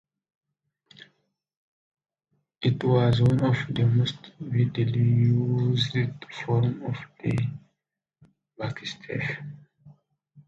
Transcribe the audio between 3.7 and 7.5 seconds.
most widely used forms of the